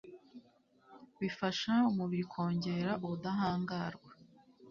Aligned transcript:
bifasha 1.19 1.73
umubiri 1.91 2.23
kongera 2.31 2.91
ubudahangarwa 3.03 4.09